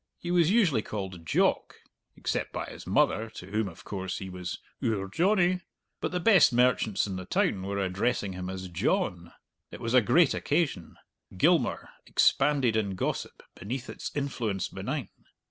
[0.17, 1.75] He was usually called "Jock"
[2.17, 5.61] (except by his mother, to whom, of course, he was "oor Johnny"),
[5.99, 9.31] but the best merchants in the town were addressing him as "John."
[9.69, 10.95] It was a great occasion.
[11.37, 15.09] Gilmour expanded in gossip beneath its influence benign.